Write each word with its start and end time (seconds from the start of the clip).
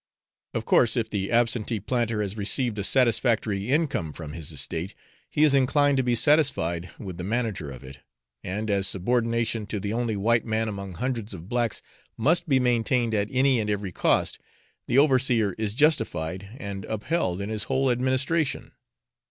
Of 0.55 0.65
course, 0.65 0.97
if 0.97 1.11
the 1.11 1.31
absentee 1.31 1.79
planter 1.79 2.23
has 2.23 2.35
received 2.35 2.79
a 2.79 2.83
satisfactory 2.83 3.69
income 3.69 4.13
from 4.13 4.33
his 4.33 4.51
estate, 4.51 4.95
he 5.29 5.43
is 5.43 5.53
inclined 5.53 5.97
to 5.97 6.03
be 6.03 6.15
satisfied 6.15 6.89
with 6.97 7.17
the 7.19 7.23
manager 7.23 7.69
of 7.69 7.83
it, 7.83 7.99
and 8.43 8.71
as 8.71 8.87
subordination 8.87 9.67
to 9.67 9.79
the 9.79 9.93
only 9.93 10.15
white 10.17 10.43
man 10.43 10.67
among 10.67 10.93
hundreds 10.93 11.35
of 11.35 11.47
blacks 11.47 11.83
must 12.17 12.49
be 12.49 12.59
maintained 12.59 13.13
at 13.13 13.27
any 13.29 13.59
and 13.59 13.69
every 13.69 13.91
cost, 13.91 14.39
the 14.87 14.97
overseer 14.97 15.53
is 15.59 15.75
justified 15.75 16.49
and 16.57 16.83
upheld 16.85 17.39
in 17.39 17.49
his 17.49 17.65
whole 17.65 17.91
administration. 17.91 18.71